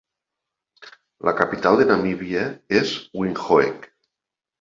[1.29, 2.45] La capital de Namíbia
[2.81, 3.87] és Windhoek.